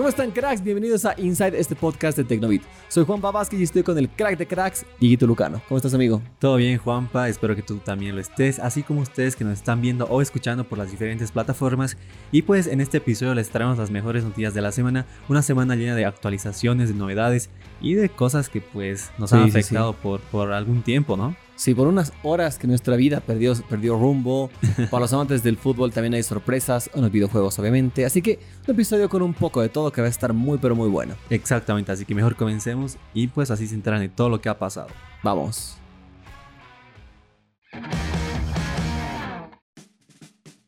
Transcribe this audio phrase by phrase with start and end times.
[0.00, 0.64] ¿Cómo están cracks?
[0.64, 2.62] Bienvenidos a Inside, este podcast de Tecnobit.
[2.88, 5.60] Soy Juan Vázquez y estoy con el crack de cracks, Dieguito Lucano.
[5.68, 6.22] ¿Cómo estás amigo?
[6.38, 9.82] Todo bien Juanpa, espero que tú también lo estés, así como ustedes que nos están
[9.82, 11.98] viendo o escuchando por las diferentes plataformas.
[12.32, 15.76] Y pues en este episodio les traemos las mejores noticias de la semana, una semana
[15.76, 17.50] llena de actualizaciones, de novedades
[17.82, 21.36] y de cosas que pues nos han afectado Por, por algún tiempo, ¿no?
[21.60, 24.48] Sí, por unas horas que nuestra vida perdió, perdió rumbo.
[24.90, 28.06] Para los amantes del fútbol también hay sorpresas en los videojuegos, obviamente.
[28.06, 30.74] Así que un episodio con un poco de todo que va a estar muy, pero
[30.74, 31.16] muy bueno.
[31.28, 34.58] Exactamente, así que mejor comencemos y pues así se enteran de todo lo que ha
[34.58, 34.88] pasado.
[35.22, 35.76] Vamos.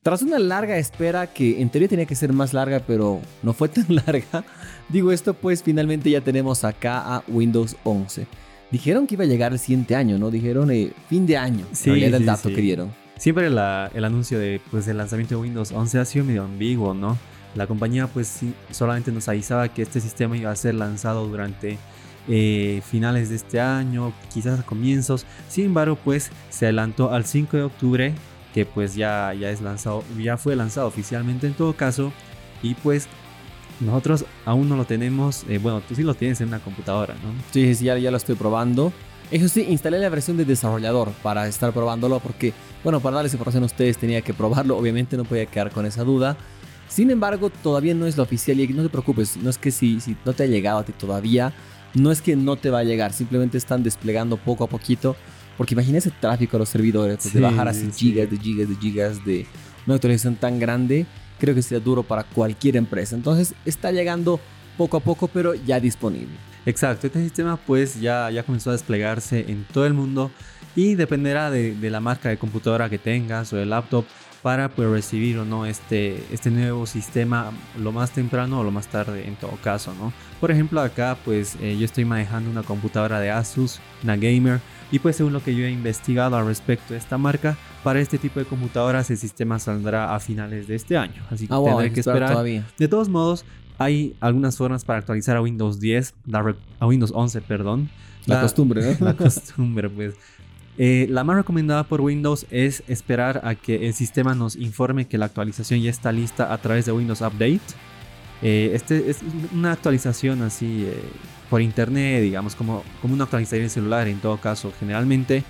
[0.03, 3.71] Tras una larga espera que en teoría tenía que ser más larga, pero no fue
[3.71, 4.45] tan larga,
[4.91, 8.27] digo esto pues finalmente ya tenemos acá a Windows 11.
[8.73, 10.31] Dijeron que iba a llegar el siguiente año, ¿no?
[10.31, 11.67] Dijeron eh, fin de año.
[11.73, 12.91] Sí, era el dato que dieron.
[13.19, 17.19] Siempre el anuncio de, pues, del lanzamiento de Windows 11 ha sido medio ambiguo, ¿no?
[17.55, 18.41] La compañía pues
[18.71, 21.77] solamente nos avisaba que este sistema iba a ser lanzado durante
[22.29, 25.27] eh, finales de este año, quizás a comienzos.
[25.49, 28.15] Sin embargo, pues se adelantó al 5 de octubre,
[28.55, 32.11] que pues ya, ya es lanzado, ya fue lanzado oficialmente en todo caso.
[32.63, 33.07] Y pues
[33.85, 35.45] nosotros aún no lo tenemos.
[35.49, 37.33] Eh, bueno, tú sí lo tienes en una computadora, ¿no?
[37.53, 38.93] Sí, sí, ya, ya lo estoy probando.
[39.31, 42.53] Eso sí, instalé la versión de desarrollador para estar probándolo porque,
[42.85, 44.77] bueno, para darles información a ustedes tenía que probarlo.
[44.77, 46.37] Obviamente no podía quedar con esa duda.
[46.89, 49.39] Sin embargo, todavía no es la oficial y no te preocupes.
[49.39, 51.55] No es que si, si no te ha llegado a ti todavía,
[51.95, 53.13] no es que no te va a llegar.
[53.15, 55.17] Simplemente están desplegando poco a poquito.
[55.57, 58.77] Porque imagínese el tráfico a los servidores, pues, de bajar así gigas de gigas de
[58.77, 59.47] gigas de
[59.87, 61.07] una actualización tan grande
[61.43, 63.17] creo que sería duro para cualquier empresa.
[63.17, 64.39] Entonces está llegando
[64.79, 66.37] poco a poco, pero ya disponible.
[66.65, 70.31] Exacto, este sistema pues ya, ya comenzó a desplegarse en todo el mundo
[70.77, 74.05] y dependerá de, la marca de computadora que tengas o de laptop
[74.43, 78.89] para pues, recibir o no este, este nuevo sistema lo más temprano o lo más
[78.89, 80.13] tarde en todo caso, ¿no?
[80.41, 84.99] Por ejemplo acá pues eh, yo estoy manejando una computadora de Asus, una gamer y
[84.99, 88.41] pues según lo que yo he investigado al respecto de esta marca, para este tipo
[88.41, 91.23] de computadoras el sistema saldrá a finales de este año.
[91.31, 92.33] Así que ah, tendré que esperar.
[92.33, 92.67] Todavía.
[92.79, 93.47] De todos modos,
[93.79, 96.15] hay algunas formas para actualizar a Windows 10,
[96.79, 97.89] a Windows 11, perdón.
[98.27, 98.97] La, costumbre, ¿no?
[99.07, 100.15] La costumbre, pues.
[100.79, 105.19] Eh, la más recomendada por Windows es esperar a que el sistema nos informe que
[105.19, 107.61] la actualización ya está lista a través de Windows Update.
[108.41, 109.19] Eh, este es
[109.53, 111.01] una actualización así eh,
[111.51, 115.45] por internet, digamos, como, como una actualización celular en todo caso, generalmente.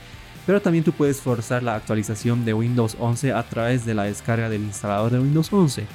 [0.44, 4.48] Pero también tú puedes forzar la actualización de Windows 11 a través de la descarga
[4.48, 5.86] del instalador de Windows 11.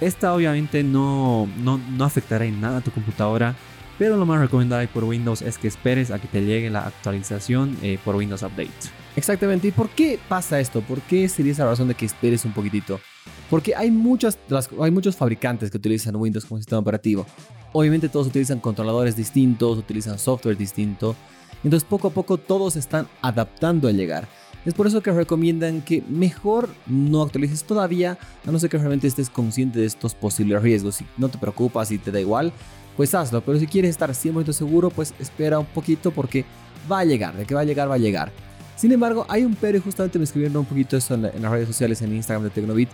[0.00, 3.54] Esta obviamente no, no, no afectará en nada a tu computadora,
[3.98, 7.76] pero lo más recomendable por Windows es que esperes a que te llegue la actualización
[7.82, 8.70] eh, por Windows Update.
[9.16, 10.80] Exactamente, ¿y por qué pasa esto?
[10.80, 13.00] ¿Por qué sería esa razón de que esperes un poquitito?
[13.48, 14.38] Porque hay, muchas,
[14.80, 17.26] hay muchos fabricantes que utilizan Windows como sistema operativo.
[17.72, 21.14] Obviamente todos utilizan controladores distintos, utilizan software distinto.
[21.62, 24.26] Entonces poco a poco todos están adaptando al llegar.
[24.64, 29.06] Es por eso que recomiendan que mejor no actualices todavía, a no ser que realmente
[29.06, 30.96] estés consciente de estos posibles riesgos.
[30.96, 32.52] Si no te preocupas y te da igual,
[32.96, 33.40] pues hazlo.
[33.42, 36.44] Pero si quieres estar 100% seguro, pues espera un poquito porque
[36.90, 37.36] va a llegar.
[37.36, 38.32] De que va a llegar, va a llegar.
[38.76, 41.68] Sin embargo, hay un pero y justamente me escribieron un poquito esto en, las redes
[41.68, 42.88] sociales, en Instagram de Tecnobit,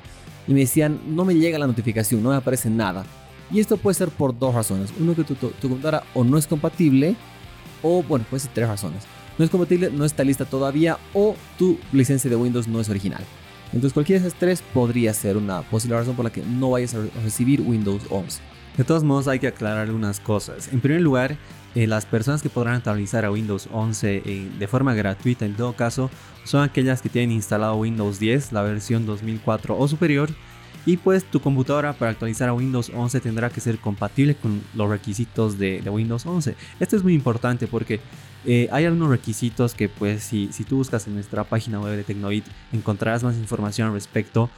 [0.46, 3.04] y me decían, no me llega la notificación, no me aparece nada.
[3.50, 4.92] Y esto puede ser por dos razones.
[5.00, 7.16] Uno, que tu, computadora o no es compatible,
[7.82, 9.04] o bueno, puede ser tres razones.
[9.38, 13.24] No es compatible, no está lista todavía, o tu licencia de Windows no es original.
[13.72, 16.94] Entonces cualquiera de esas tres podría ser una posible razón por la que no vayas
[16.94, 18.40] a recibir Windows 11.
[18.80, 20.72] De todos modos hay que aclarar algunas cosas.
[20.72, 21.36] En primer lugar,
[21.74, 25.74] eh, las personas que podrán actualizar a Windows 11 eh, de forma gratuita en todo
[25.74, 26.08] caso
[26.44, 30.30] son aquellas que tienen instalado Windows 10, la versión 2004 o superior.
[30.86, 34.88] Y pues tu computadora para actualizar a Windows 11 tendrá que ser compatible con los
[34.88, 36.54] requisitos de, Windows 11.
[36.80, 38.00] Esto es muy importante porque
[38.46, 42.44] eh, hay algunos requisitos que pues si, tú buscas en nuestra página web de Tecnoid
[42.72, 44.48] encontrarás más información al respecto.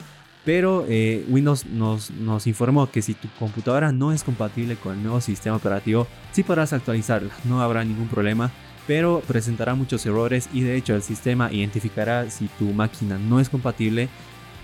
[0.45, 2.11] Pero eh, Windows nos,
[2.47, 6.73] informó que si tu computadora no es compatible con el nuevo sistema operativo, sí podrás
[6.73, 8.50] actualizarla, no habrá ningún problema,
[8.87, 13.49] pero presentará muchos errores y de hecho el sistema identificará si tu máquina no es
[13.49, 14.09] compatible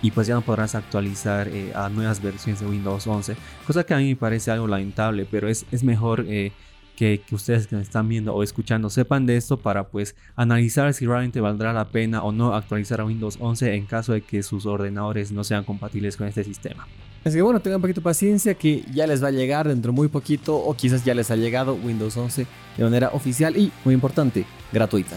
[0.03, 3.37] y pues ya no podrás actualizar eh, a nuevas versiones de Windows 11,
[3.67, 6.25] cosa que a mí me parece algo lamentable, pero es, es mejor...
[6.29, 6.53] Eh,
[6.99, 11.07] que, ustedes que me están viendo o escuchando sepan de esto para pues analizar si
[11.07, 14.67] realmente valdrá la pena o no actualizar a Windows 11 en caso de que sus
[14.67, 16.89] ordenadores no sean compatibles con este sistema.
[17.25, 19.93] Así que bueno, tengan un poquito de paciencia que ya les va a llegar dentro
[19.93, 23.95] muy poquito o quizás ya les ha llegado Windows 11 de manera oficial y, muy
[23.95, 25.17] importante, gratuita.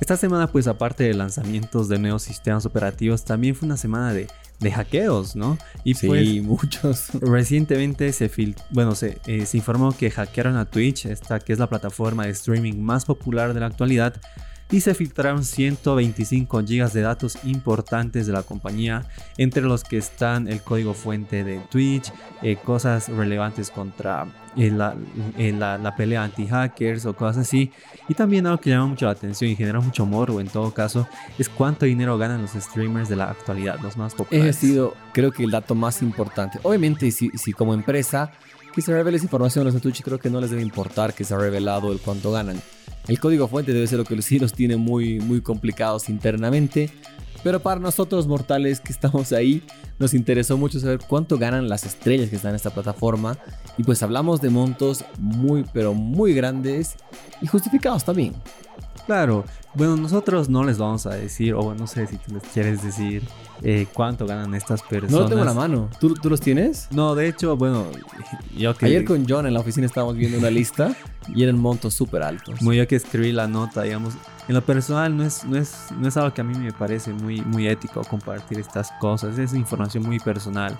[0.00, 4.28] Esta semana pues aparte de lanzamientos de nuevos sistemas operativos también fue una semana de
[4.62, 5.58] de hackeos, ¿no?
[5.84, 7.10] Y sí, pues, muchos.
[7.20, 8.30] Recientemente se,
[8.70, 12.30] bueno, se, eh, se informó que hackearon a Twitch, esta que es la plataforma de
[12.30, 14.20] streaming más popular de la actualidad,
[14.72, 19.04] y se filtraron 125 GB de datos importantes de la compañía,
[19.36, 22.10] entre los que están el código fuente de Twitch,
[22.40, 24.26] eh, cosas relevantes contra
[24.56, 24.94] eh, la,
[25.36, 27.70] eh, la, la, pelea anti-hackers o cosas así.
[28.08, 31.06] Y también algo que llama mucho la atención y genera mucho morbo en todo caso
[31.38, 34.56] es cuánto dinero ganan los streamers de la actualidad, los más populares.
[34.56, 36.58] Ese ha sido, creo que, el dato más importante.
[36.62, 38.32] Obviamente, si, si como empresa
[38.74, 41.34] que se revele esa información los Twitch, creo que no les debe importar que se
[41.34, 42.60] ha revelado el cuánto ganan.
[43.08, 46.90] El código fuente debe ser lo que sí los tiene muy, muy complicados internamente.
[47.42, 49.62] Pero para nosotros mortales que estamos ahí,
[49.98, 53.36] nos interesó mucho saber cuánto ganan las estrellas que están en esta plataforma.
[53.76, 56.94] Y pues hablamos de montos muy, pero muy grandes
[57.40, 58.34] y justificados también.
[59.06, 62.82] Claro, bueno, nosotros no les vamos a decir, o no sé si tú les quieres
[62.82, 63.22] decir
[63.62, 65.12] eh, cuánto ganan estas personas.
[65.12, 65.88] No lo tengo en la mano.
[65.98, 66.88] ¿Tú, ¿Tú, los tienes?
[66.90, 67.86] No, de hecho, bueno,
[68.56, 68.86] yo que...
[68.86, 70.94] Ayer con John en la oficina estábamos viendo una lista
[71.28, 72.60] y eran montos súper altos.
[72.60, 74.14] Muy yo que escribí la nota, digamos.
[74.48, 77.12] En lo personal no es, no es, no es algo que a mí me parece
[77.12, 79.38] muy, muy ético compartir estas cosas.
[79.38, 80.78] Es información muy personal.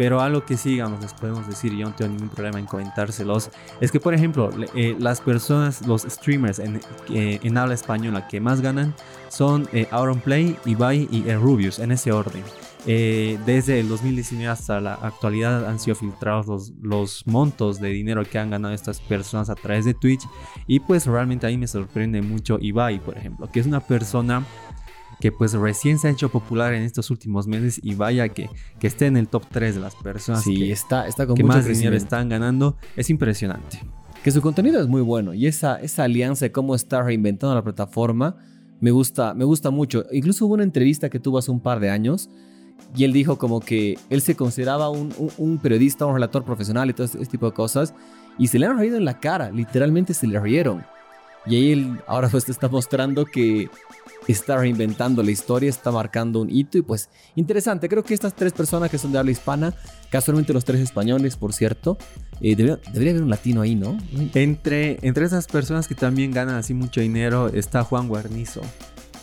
[0.00, 3.50] Pero algo que sí, digamos, les podemos decir, yo no tengo ningún problema en comentárselos,
[3.82, 6.80] es que, por ejemplo, eh, las personas, los streamers en,
[7.10, 8.94] eh, en, habla española que más ganan
[9.28, 12.42] son eh, Auronplay, Ibai y Rubius, en ese orden.
[12.86, 18.24] Eh, desde el 2019 hasta la actualidad han sido filtrados los, los, montos de dinero
[18.24, 20.22] que han ganado estas personas a través de Twitch.
[20.66, 24.46] Y pues realmente ahí me sorprende mucho Ibai, por ejemplo, que es una persona
[25.20, 28.86] que pues recién se ha hecho popular en estos últimos meses y vaya que, que
[28.86, 31.96] esté en el top 3 de las personas que, está, está con que más dinero
[31.96, 33.80] están ganando, es impresionante.
[34.24, 37.62] Que su contenido es muy bueno y esa, esa alianza de cómo está reinventando la
[37.62, 38.36] plataforma
[38.80, 40.06] me gusta, me gusta mucho.
[40.10, 42.30] Incluso hubo una entrevista que tuvo hace un par de años
[42.96, 46.94] y él dijo como que él se consideraba un, un, periodista, un relator profesional y
[46.94, 47.94] todo ese tipo de cosas
[48.38, 50.82] y se le han reído en la cara, literalmente se le rieron.
[51.46, 53.70] Y ahí él ahora pues está mostrando que
[54.28, 57.88] está reinventando la historia, está marcando un hito y pues interesante.
[57.88, 59.74] Creo que estas tres personas que son de habla hispana,
[60.10, 61.98] casualmente los tres españoles, por cierto,
[62.40, 63.98] eh, debería, haber un latino ahí, ¿no?
[64.34, 68.60] Entre, entre esas personas que también ganan así mucho dinero está Juan Guarnizo.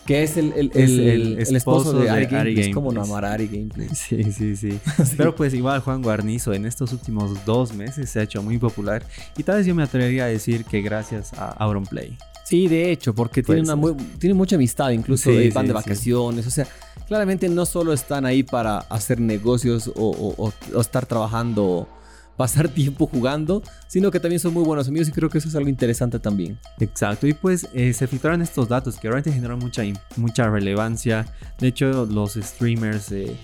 [0.08, 2.74] Que es el, el, el, esposo, de, Ari, Gameplays.
[2.74, 3.98] como no amar a Ari Gameplays.
[3.98, 4.80] Sí, sí, sí,
[5.18, 9.04] Pero pues igual Juan Guarnizo en estos últimos dos meses se ha hecho muy popular.
[9.38, 12.18] Y tal vez yo me atrevería a decir que gracias a Auronplay.
[12.48, 16.48] Sí, de hecho, porque tiene, una muy, tiene mucha amistad, incluso sí, van de vacaciones,
[16.48, 16.66] o sea,
[17.06, 21.90] claramente no solo están ahí para hacer negocios o, estar trabajando,
[22.38, 25.56] pasar tiempo jugando, sino que también son muy buenos amigos y creo que eso es
[25.56, 26.58] algo interesante también.
[26.80, 29.84] Exacto, y pues eh, se filtraron estos datos que realmente generaron mucha,
[30.16, 31.26] mucha relevancia.
[31.60, 33.12] De hecho, los streamers...
[33.12, 33.36] Eh,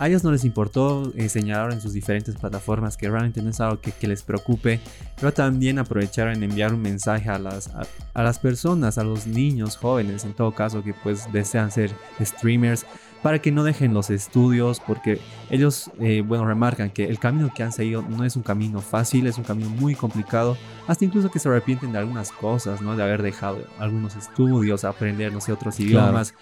[0.00, 3.60] a ellos no les importó eh, señalar en sus diferentes plataformas que realmente no es
[3.60, 4.80] algo que, les preocupe,
[5.16, 7.70] pero también aprovecharon en enviar un mensaje a las,
[8.14, 12.86] a, las personas, a los niños jóvenes en todo caso que pues desean ser streamers
[13.22, 15.20] para que no dejen los estudios porque
[15.50, 19.26] ellos, eh, bueno, remarcan que el camino que han seguido no es un camino fácil,
[19.26, 20.56] es un camino muy complicado,
[20.86, 22.96] hasta incluso que se arrepienten de algunas cosas, ¿no?
[22.96, 26.34] De haber dejado algunos estudios, aprender, no sé, otros idiomas.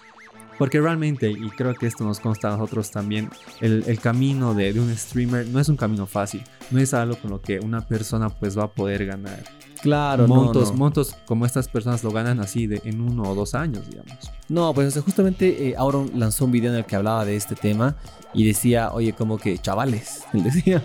[0.59, 3.29] Porque realmente, y creo que esto nos consta a nosotros también,
[3.61, 6.43] el, camino de, un streamer no es un camino fácil.
[6.69, 9.41] No es algo con lo que una persona pues va a poder ganar.
[9.81, 13.89] Claro, montos, montos como estas personas lo ganan así de, en uno o dos años,
[13.89, 14.31] digamos.
[14.49, 17.95] No, pues justamente eh, Auron lanzó un video en el que hablaba de este tema
[18.33, 20.83] y decía, oye, como que chavales, él decía,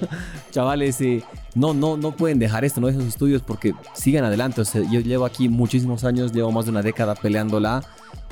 [0.52, 1.24] chavales, eh,
[1.56, 4.60] no, no, no pueden dejar esto, no dejen sus estudios porque sigan adelante.
[4.60, 7.82] O sea, yo llevo aquí muchísimos años, llevo más de una década peleándola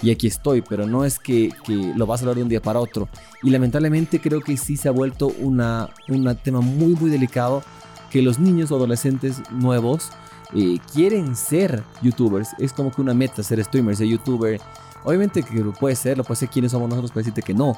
[0.02, 2.80] y aquí estoy, pero no es que, lo vas a hablar de un día para
[2.80, 3.08] otro.
[3.42, 7.62] Y lamentablemente creo que sí se ha vuelto una, un tema muy, muy delicado
[8.10, 10.10] que los niños o adolescentes nuevos
[10.54, 12.50] eh, quieren ser youtubers.
[12.58, 14.60] Es como que una meta ser streamer, ser youtuber.
[15.04, 17.76] Obviamente que lo puede ser, lo puede ser quienes somos nosotros para decirte que no.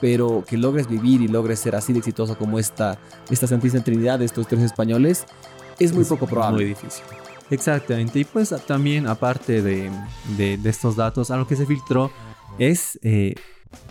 [0.00, 2.98] Pero que logres vivir y logres ser así de exitoso como esta,
[3.30, 5.26] esta Santísima Trinidad de estos tres españoles
[5.80, 6.58] es muy poco probable.
[6.58, 7.02] Muy difícil.
[7.50, 9.90] Exactamente, y pues también aparte de,
[10.36, 12.10] de, estos datos, a lo que se filtró
[12.58, 13.34] es eh,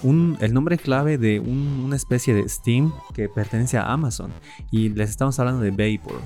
[0.04, 4.32] un, el nombre clave de una especie de Steam que pertenece a Amazon.
[4.72, 6.22] Y les estamos hablando de Vapor,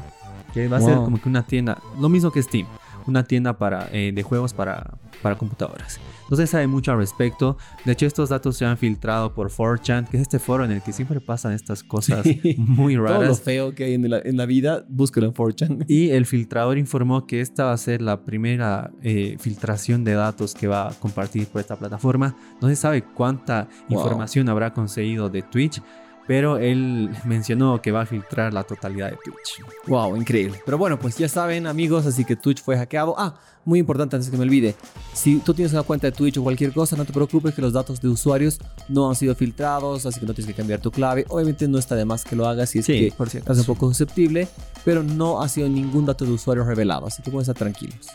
[0.54, 2.68] que va a ser como que una tienda, lo mismo que Steam,
[3.08, 6.00] una tienda para, eh, de juegos para, para computadoras.
[6.30, 7.58] No se sabe mucho al respecto.
[7.86, 10.82] De hecho, estos datos se han filtrado por 4chan, que es este foro en el
[10.82, 12.26] que siempre pasan estas cosas
[12.58, 13.14] muy raras.
[13.20, 15.86] Todo lo feo que hay en la, en la vida, búsquelo en 4chan.
[15.88, 20.54] Y el filtrador informó que esta va a ser la primera eh, filtración de datos
[20.54, 22.36] que va a compartir por esta plataforma.
[22.62, 25.82] No se sabe cuánta información habrá conseguido de Twitch
[26.32, 29.62] pero él mencionó que va a filtrar la totalidad de Twitch.
[29.86, 30.62] Wow, increíble.
[30.64, 33.16] Pero bueno, pues ya saben, amigos, así que Twitch fue hackeado.
[33.18, 33.36] Ah,
[33.66, 34.74] muy importante antes que me olvide.
[35.12, 37.74] Si tú tienes una cuenta de Twitch o cualquier cosa, no te preocupes que los
[37.74, 41.26] datos de usuarios no han sido filtrados, así que no tienes que cambiar tu clave.
[41.28, 44.48] Obviamente no está de más que lo hagas si es que estás un poco susceptible,
[44.86, 48.08] pero no ha sido ningún dato de usuario revelado, así que pueden estar tranquilos.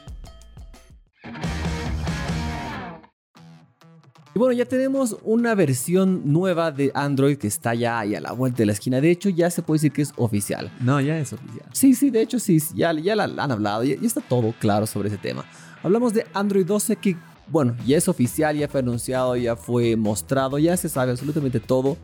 [4.37, 8.33] Y bueno, ya tenemos una versión nueva de Android que está ya ahí a la
[8.33, 9.01] vuelta de la esquina.
[9.01, 10.71] De hecho, ya se puede decir que es oficial.
[10.79, 11.65] No, ya es oficial.
[11.73, 14.87] Sí, sí, de hecho sí, ya, ya la, han hablado, ya, ya está todo claro
[14.87, 15.47] sobre ese tema.
[15.83, 17.17] Hablamos de Android 12 que,
[17.49, 21.97] bueno, ya es oficial, ya fue anunciado, ya fue mostrado, ya se sabe absolutamente todo,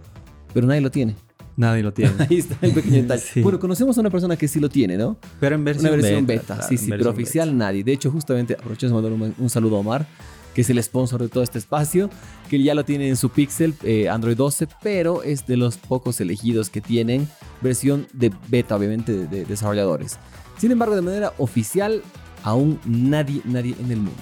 [0.55, 1.15] pero nadie lo tiene.
[1.55, 2.15] Nadie lo tiene.
[2.31, 3.23] Ahí está el pequeño detalle.
[3.43, 5.19] Bueno, conocemos a una persona que sí lo tiene, ¿no?
[5.39, 6.63] Pero en versión, una versión beta.
[6.63, 7.85] sí, sí, pero oficial nadie.
[7.85, 10.07] De hecho, justamente aprovecho de mandar un, un, saludo a Omar,
[10.55, 12.11] que es el sponsor de todo este espacio,
[12.49, 16.21] que ya lo tiene en su Pixel eh, Android 12, pero es de los pocos
[16.21, 17.29] elegidos que tienen
[17.61, 20.19] versión de beta, obviamente, de, desarrolladores.
[20.59, 22.03] Sin embargo, de manera oficial,
[22.43, 24.21] aún nadie, nadie en el mundo.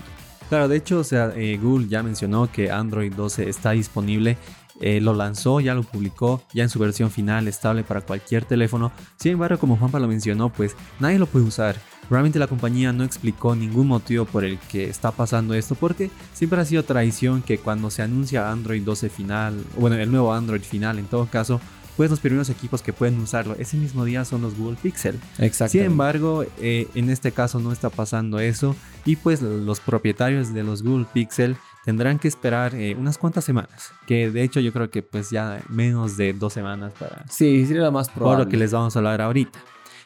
[0.49, 4.37] Claro, de hecho, o sea, eh, Google ya mencionó que Android 12 está disponible
[4.81, 8.93] eh, lo lanzó, ya lo publicó, ya en su versión final estable para cualquier teléfono.
[9.17, 11.77] Sin embargo, como Juanpa lo mencionó, pues nadie lo puede usar.
[12.11, 16.61] Realmente la compañía no explicó ningún motivo por el que está pasando esto, porque siempre
[16.61, 20.99] ha sido tradición que cuando se anuncia Android 12 final, bueno, el nuevo Android final
[20.99, 21.61] en todo caso,
[21.97, 25.21] pues los primeros equipos que pueden usarlo ese mismo día son los Google Pixel.
[25.39, 25.73] Exacto.
[25.73, 28.75] Sin embargo, eh, en este caso no está pasando eso
[29.05, 33.93] y pues los propietarios de los Google Pixel tendrán que esperar eh, unas cuantas semanas,
[34.07, 37.25] que de hecho yo creo que pues ya menos de dos semanas para...
[37.29, 38.37] Sí, sería lo más probable.
[38.37, 39.59] Por lo que les vamos a hablar ahorita.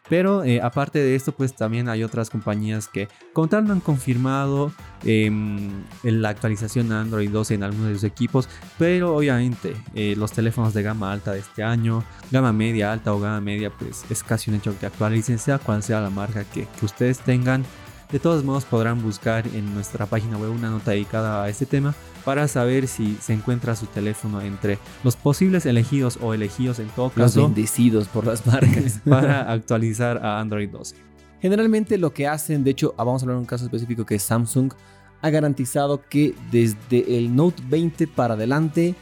[0.09, 3.81] Pero eh, aparte de esto, pues también hay otras compañías que con tal no han
[3.81, 4.71] confirmado
[5.03, 10.33] em, la actualización de Android 12 en algunos de sus equipos, pero obviamente eh, los
[10.33, 14.23] teléfonos de gama alta de este año, gama media alta o gama media, pues es
[14.23, 17.65] casi un hecho que actualicen, sea cual sea la marca que ustedes tengan.
[18.14, 21.97] De todos modos podrán buscar en nuestra página web una nota dedicada a este tema
[22.25, 27.09] para saber si se encuentra su teléfono entre los posibles elegidos o elegidos en todo
[27.09, 27.40] caso.
[27.40, 29.00] Los bendecidos por las marcas.
[29.09, 30.94] para actualizar a Android 12.
[31.42, 34.73] Generalmente lo que hacen, de hecho, vamos a hablar de un caso específico que Samsung
[35.21, 38.94] ha garantizado que desde el Note 20 para adelante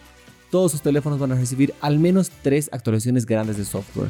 [0.50, 4.09] todos sus teléfonos van a recibir al menos tres actualizaciones grandes de software.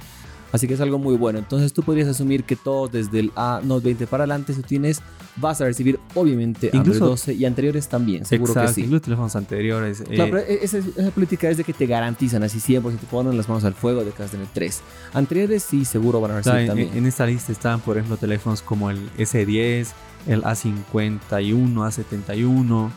[0.52, 1.38] Así que es algo muy bueno.
[1.38, 5.02] Entonces tú podrías asumir que todo desde el A Note 20 para adelante, si tienes,
[5.36, 8.82] vas a recibir obviamente Android 12 y anteriores también, seguro que sí.
[8.82, 10.02] Incluso teléfonos anteriores.
[10.02, 13.06] Claro, eh, pero esa, esa, política es de que te garantizan así siempre, si te
[13.06, 14.82] ponen las manos al fuego de que vas a tener tres.
[15.14, 16.90] Anteriores sí, seguro van a recibir también.
[16.94, 19.88] En, esta lista están, por ejemplo, teléfonos como el S10,
[20.26, 22.90] el A51, A71.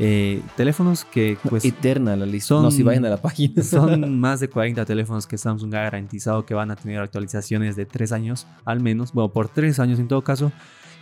[0.00, 2.48] Eh, teléfonos que pues eterna la lista.
[2.48, 3.62] Son, no si vayan a la página.
[3.62, 7.84] son más de 40 teléfonos que Samsung ha garantizado que van a tener actualizaciones de
[7.84, 10.52] 3 años al menos bueno por 3 años en todo caso.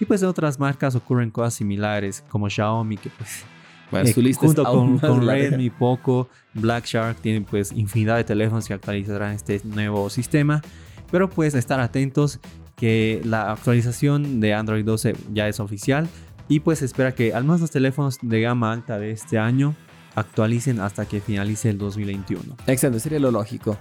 [0.00, 3.44] Y pues de otras marcas ocurren cosas similares como Xiaomi que pues
[3.90, 8.24] bueno, eh, su lista junto con, con Redmi, Poco, Black Shark tienen pues infinidad de
[8.24, 10.62] teléfonos que actualizarán este nuevo sistema.
[11.10, 12.40] Pero pues estar atentos
[12.76, 16.08] que la actualización de Android 12 ya es oficial
[16.48, 19.74] y pues espera que al menos los teléfonos de gama alta de este año
[20.14, 22.56] actualicen hasta que finalice el 2021.
[22.66, 23.76] Excelente, sería lo lógico.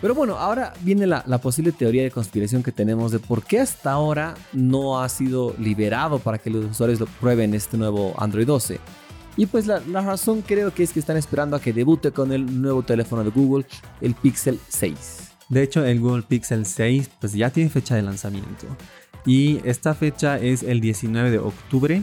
[0.00, 3.92] Pero bueno, ahora viene la, posible teoría de conspiración que tenemos de por qué hasta
[3.92, 8.80] ahora no ha sido liberado para que los usuarios lo prueben este nuevo Android 12.
[9.36, 12.32] Y pues la, la, razón creo que es que están esperando a que debute con
[12.32, 13.66] el nuevo teléfono de Google,
[14.00, 15.32] el Pixel 6.
[15.48, 18.66] De hecho, el Google Pixel 6 pues ya tiene fecha de lanzamiento.
[19.26, 22.02] Y esta fecha es el 19 de octubre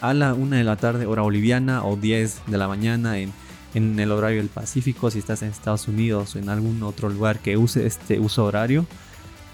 [0.00, 3.32] a la 1 de la tarde hora boliviana o 10 de la mañana en,
[3.74, 7.38] en el horario del Pacífico si estás en Estados Unidos o en algún otro lugar
[7.38, 8.86] que use este uso horario.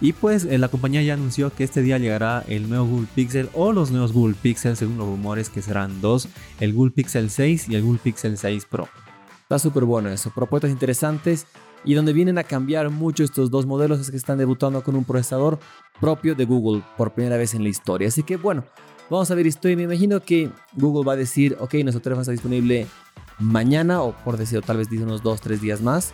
[0.00, 3.50] Y pues eh, la compañía ya anunció que este día llegará el nuevo Google Pixel
[3.52, 6.28] o los nuevos Google Pixel según los rumores que serán dos,
[6.60, 8.88] el Google Pixel 6 y el Google Pixel 6 Pro.
[9.42, 11.46] Está súper bueno eso, propuestas interesantes
[11.84, 15.04] y donde vienen a cambiar mucho estos dos modelos es que están debutando con un
[15.04, 15.58] procesador
[16.00, 18.08] propio de Google por primera vez en la historia.
[18.08, 18.64] Así que bueno,
[19.10, 22.22] vamos a ver esto y me imagino que Google va a decir, ok, nuestro teléfono
[22.22, 22.86] está disponible
[23.38, 26.12] mañana o por decir, tal vez dice unos 2, 3 días más.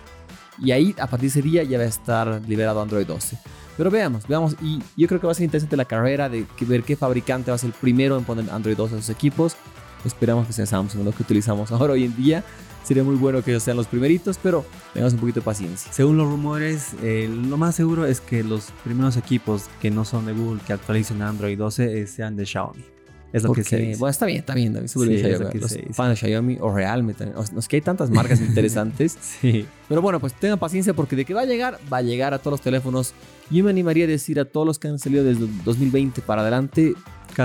[0.59, 3.39] Y ahí, a partir de ese día, ya va a estar liberado Android 12.
[3.77, 4.55] Pero veamos, veamos.
[4.63, 7.57] Y yo creo que va a ser interesante la carrera de ver qué fabricante va
[7.57, 9.57] a ser el primero en poner Android 12 en sus equipos.
[10.05, 12.45] Esperamos que sea Samsung, lo que utilizamos ahora hoy en día.
[12.85, 15.91] Sería muy bueno que ellos sean los primeritos, pero tengamos un poquito de paciencia.
[15.91, 20.27] Según los rumores, eh, lo más seguro es que los primeros equipos que no son
[20.27, 22.85] de Google que actualicen Android 12 eh, sean de Xiaomi.
[23.33, 23.99] Es lo que se dice.
[23.99, 24.75] Bueno, está bien, está bien.
[24.87, 27.17] Sí, es lo que los fans de Xiaomi o Realme.
[27.59, 29.19] Es que hay tantas marcas interesantes.
[29.41, 29.67] sí.
[29.89, 32.39] Pero bueno, pues tengan paciencia porque de que va a llegar, va a llegar a
[32.39, 33.13] todos los teléfonos.
[33.51, 36.95] Yo me animaría a decir a todos los que han salido desde 2020 para adelante,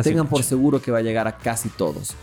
[0.04, 2.14] tengan por seguro que va a llegar a casi todos.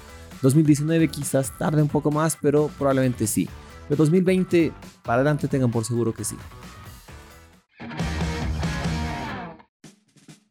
[0.42, 3.48] 2019 quizás tarde un poco más, pero probablemente sí.
[3.88, 6.36] De 2020 para adelante tengan por seguro que sí.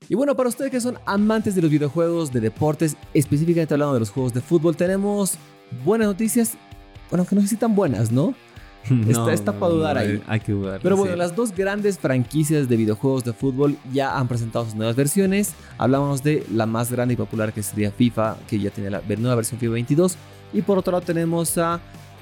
[0.07, 4.01] Y bueno, para ustedes que son amantes de los videojuegos, de deportes, específicamente hablando de
[4.01, 5.37] los juegos de fútbol, tenemos
[5.83, 6.57] buenas noticias.
[7.09, 8.35] Bueno, que no sé si tan buenas, ¿no?
[9.31, 10.21] está, para dudar ahí.
[10.27, 10.79] Hay que dudar.
[10.81, 14.95] Pero bueno, las dos grandes franquicias de videojuegos de fútbol ya han presentado sus nuevas
[14.95, 15.53] versiones.
[15.77, 19.35] Hablamos de la más grande y popular que sería FIFA, que ya tiene la nueva
[19.35, 20.17] versión FIFA 22.
[20.53, 21.79] Y por otro lado tenemos a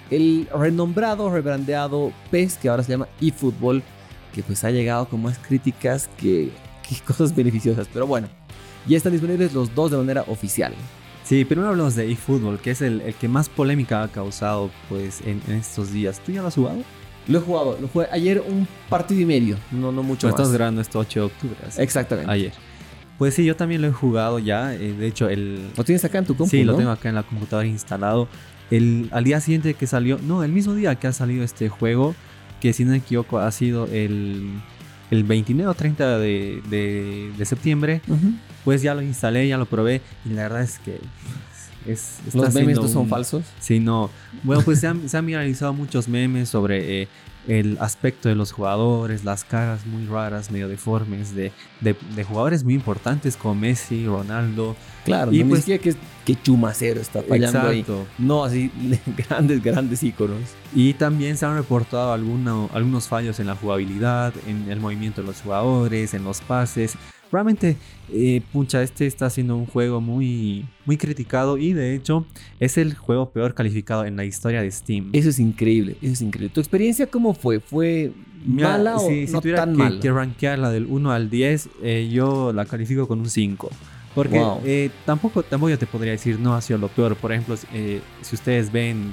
[0.10, 3.82] el renombrado, rebrandeado PES, que ahora se llama eFootball,
[4.34, 6.52] que pues ha llegado con más críticas que,
[6.88, 7.88] que cosas beneficiosas.
[7.92, 8.28] Pero bueno,
[8.88, 10.74] ya están disponibles los dos de manera oficial.
[11.24, 15.42] Sí, primero hablamos de eFootball, que es el, que más polémica ha causado pues en,
[15.54, 16.20] estos días.
[16.20, 16.80] ¿Tú ya lo has jugado?
[17.28, 20.36] Lo he jugado, lo jugué ayer un partido y medio, no, no mucho más.
[20.36, 21.56] Estás grabando esto 8 de octubre.
[21.78, 22.30] Exactamente.
[22.30, 22.52] Ayer.
[23.18, 24.74] Pues sí, yo también lo he jugado ya.
[24.74, 25.70] Eh, de hecho, el.
[25.78, 26.62] ¿Lo tienes acá en tu computadora?
[26.62, 28.28] Sí, lo tengo acá en la computadora instalado.
[28.70, 32.16] El, al día siguiente que salió, no, el mismo día que ha salido este juego,
[32.60, 34.50] que si no me equivoco ha sido el,
[35.14, 38.02] el 29 o 30 de, de, septiembre,
[38.64, 41.00] pues ya lo instalé, ya lo probé y la verdad es que
[41.88, 43.44] es, ¿Los memes no son falsos?
[43.60, 44.10] Sí, no.
[44.44, 47.08] Bueno, pues se han, se han viralizado muchos memes sobre eh,
[47.48, 52.74] el aspecto de los jugadores, las caras muy raras, medio deformes de, de, jugadores muy
[52.74, 54.76] importantes como Messi, Ronaldo.
[55.04, 58.06] Claro, y pues que, que chumacero está fallando exacto.
[58.18, 58.72] No, así
[59.30, 60.40] grandes, grandes íconos.
[60.74, 65.42] Y también se han reportado algunos fallos en la jugabilidad, en el movimiento de los
[65.42, 66.96] jugadores, en los pases.
[67.34, 67.78] Realmente,
[68.12, 72.28] eh, pucha, este está siendo un juego muy, muy criticado y de hecho
[72.60, 75.10] es el juego peor calificado en la historia de Steam.
[75.14, 76.54] Eso es increíble, eso es increíble.
[76.54, 77.60] ¿Tu experiencia cómo fue?
[77.60, 78.12] ¿Fue
[78.46, 80.00] mala o si, no tuviera tan que, mala?
[80.00, 83.68] que rankearla del 1 al 10, eh, yo la califico con un 5.
[84.14, 87.16] Porque eh, tampoco, tampoco yo te podría decir no ha sido lo peor.
[87.16, 89.12] Por ejemplo, si ustedes ven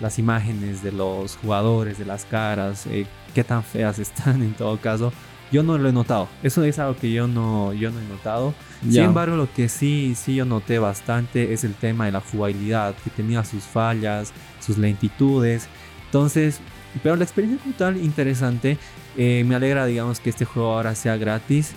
[0.00, 2.86] las imágenes de los jugadores, de las caras,
[3.34, 5.12] qué tan feas están en todo caso,
[5.52, 6.28] yo no lo he notado.
[6.42, 8.54] Eso es algo que yo no, yo no he notado.
[8.82, 12.94] Sin embargo, lo que sí, sí yo noté bastante es el tema de la jugabilidad,
[13.02, 15.68] que tenía sus fallas, sus lentitudes.
[16.06, 16.60] Entonces,
[17.02, 18.78] pero la experiencia total interesante.
[19.16, 21.72] Eh, me alegra, digamos, que este juego ahora sea gratis.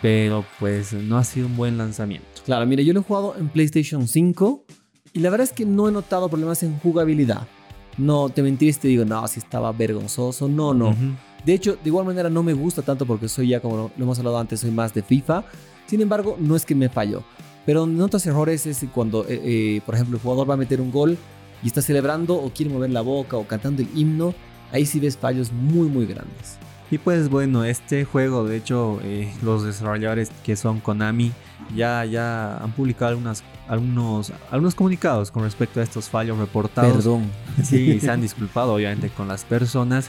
[0.00, 2.26] Pero pues no ha sido un buen lanzamiento.
[2.44, 4.64] Claro, mire, yo lo he jugado en PlayStation 5
[5.12, 7.48] y la verdad es que no he notado problemas en jugabilidad.
[7.96, 10.48] No, te mentiré te digo, no, si estaba vergonzoso.
[10.48, 10.94] No, no.
[11.44, 14.18] De hecho, de igual manera no me gusta tanto porque soy ya, como lo hemos
[14.18, 15.44] hablado antes, soy más de FIFA.
[15.86, 17.22] Sin embargo, no es que me falló.
[17.64, 20.90] Pero notas errores es cuando, eh, eh, por ejemplo, el jugador va a meter un
[20.90, 21.18] gol
[21.62, 24.34] y está celebrando o quiere mover la boca o cantando el himno.
[24.72, 26.58] Ahí sí ves fallos muy, muy grandes.
[26.90, 31.32] Y pues bueno, este juego, de hecho, eh, los desarrolladores que son Konami
[31.76, 36.92] ya, ya han publicado algunas, algunos, algunos comunicados con respecto a estos fallos reportados.
[36.96, 37.30] Perdón.
[37.62, 40.08] Sí, se han disculpado obviamente con las personas.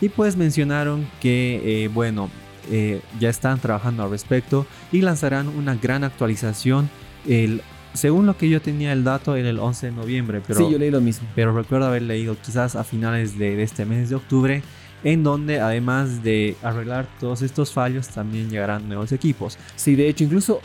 [0.00, 2.30] Y pues mencionaron que, eh, bueno,
[2.70, 6.90] eh, ya están trabajando al respecto y lanzarán una gran actualización
[7.26, 7.62] el
[7.94, 10.78] según lo que yo tenía el dato era el 11 de noviembre, pero sí, yo
[10.78, 11.26] leí lo mismo.
[11.34, 14.62] Pero recuerdo haber leído quizás a finales de, este mes de octubre,
[15.04, 19.58] en donde además de arreglar todos estos fallos, también llegarán nuevos equipos.
[19.74, 20.60] Sí, de hecho, incluso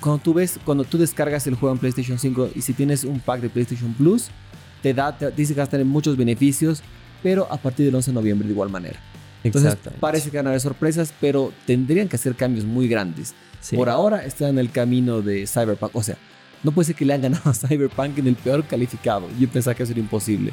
[0.00, 3.20] cuando tú ves, cuando tú descargas el juego en PlayStation 5 y si tienes un
[3.20, 4.30] pack de PlayStation Plus,
[4.82, 6.82] te da, te dice que vas a tener muchos beneficios
[7.22, 8.98] pero a partir del 11 de noviembre de igual manera.
[9.42, 13.34] Entonces parece que van a haber sorpresas, pero tendrían que hacer cambios muy grandes.
[13.74, 15.94] Por ahora están en el camino de Cyberpunk.
[15.94, 16.16] O sea,
[16.62, 19.28] no puede ser que le hayan ganado a Cyberpunk en el peor calificado.
[19.38, 20.52] Yo pensaba que eso era imposible.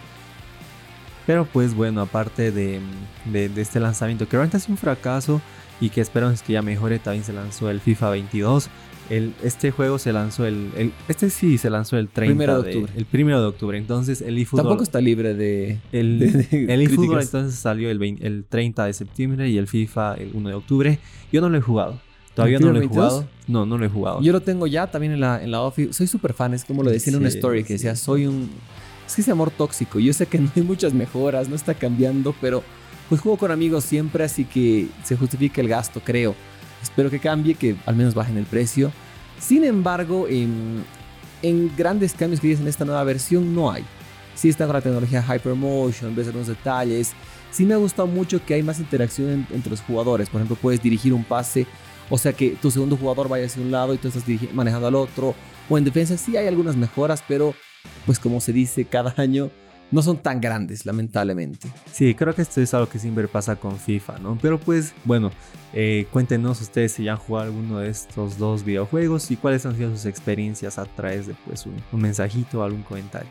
[1.26, 2.80] Pero pues bueno, aparte de,
[3.26, 5.42] de, de este lanzamiento que realmente ha sido un fracaso
[5.82, 8.70] y que esperamos que ya mejore, también se lanzó el FIFA 22
[9.10, 12.94] este juego se lanzó el, Este sí se lanzó el 30 primero de, octubre.
[12.96, 13.78] el primero de octubre.
[13.78, 14.66] Entonces el eFootball.
[14.66, 15.80] Tampoco está libre de.
[15.92, 20.50] El, el eFootball entonces salió el, el 30 de septiembre y el FIFA el 1
[20.50, 21.00] de octubre.
[21.32, 22.00] Yo no lo he jugado.
[22.36, 23.28] Todavía no lo he jugado.
[23.48, 24.22] No, no lo he jugado.
[24.22, 25.94] Yo lo tengo ya también en la, en la Office.
[25.94, 26.54] Soy súper fan.
[26.54, 28.50] Es como lo decía en una story que decía: Soy un.
[29.08, 30.00] Es que ese amor tóxico.
[30.00, 32.64] Yo sé que no hay muchas mejoras, no está cambiando, pero
[33.10, 36.36] pues juego con amigos siempre, así que se justifica el gasto, creo.
[36.82, 38.92] Espero que cambie, que al menos bajen el precio.
[39.40, 40.86] Sin embargo, en,
[41.78, 43.86] grandes cambios que dicen en esta nueva versión no hay.
[44.36, 47.14] Sí está con la tecnología Hypermotion, ves algunos detalles.
[47.52, 50.30] Sí me ha gustado mucho que hay más interacción entre los jugadores.
[50.30, 51.66] Por ejemplo, puedes dirigir un pase,
[52.10, 54.96] o sea que tu segundo jugador vaya hacia un lado y tú estás manejando al
[54.96, 55.36] otro.
[55.70, 57.56] O en defensa sí hay algunas mejoras, pero
[58.06, 59.50] pues como se dice cada año,
[59.92, 61.70] no son tan grandes, lamentablemente.
[61.92, 64.38] Sí, creo que esto es algo que siempre pasa con FIFA, ¿no?
[64.42, 65.32] Pero pues, bueno,
[65.74, 69.76] eh, cuéntenos ustedes si ya han jugado alguno de estos dos videojuegos y cuáles han
[69.76, 73.30] sido sus experiencias a través de pues, un, un mensajito o algún comentario.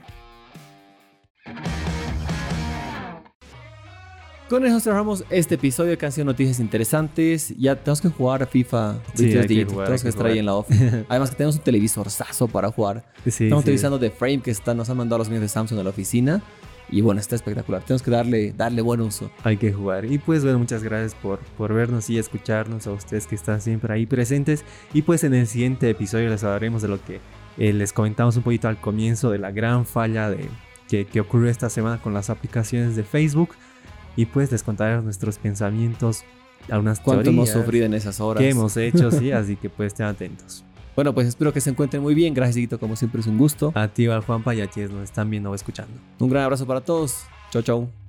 [4.48, 7.52] Con eso cerramos este episodio de Canción Noticias Interesantes.
[7.58, 10.26] Ya tenemos que jugar a FIFA Sí, hay que jugar, tenemos hay que que estar
[10.26, 10.68] ahí en la off.
[11.08, 13.04] Además que tenemos un televisorzazo para jugar.
[13.24, 13.70] Sí, Estamos sí.
[13.70, 16.42] utilizando The Frame que está, nos han mandado los míos de Samsung a la oficina.
[16.88, 17.82] Y bueno, está espectacular.
[17.82, 19.32] Tenemos que darle, darle buen uso.
[19.42, 20.04] Hay que jugar.
[20.04, 23.92] Y pues bueno, muchas gracias por, por vernos y escucharnos a ustedes que están siempre
[23.92, 24.64] ahí presentes.
[24.94, 27.18] Y pues en el siguiente episodio les hablaremos de lo que
[27.58, 30.48] eh, les comentamos un poquito al comienzo de la gran falla de,
[30.88, 33.56] que, que ocurrió esta semana con las aplicaciones de Facebook.
[34.16, 36.24] Y pues les contaremos nuestros pensamientos,
[36.70, 38.40] algunas Cuánto hemos teorías sufrido en esas horas.
[38.40, 39.30] que hemos hecho, sí.
[39.32, 40.64] Así que pues estén atentos.
[40.94, 42.32] Bueno, pues espero que se encuentren muy bien.
[42.32, 42.80] Gracias, Guito.
[42.80, 43.70] Como siempre, es un gusto.
[43.74, 45.92] A ti, al Juanpa y a quienes nos están viendo o escuchando.
[46.18, 47.24] Un gran abrazo para todos.
[47.50, 48.05] Chau, chau.